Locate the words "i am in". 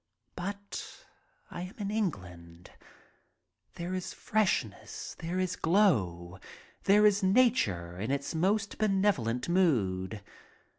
1.51-1.91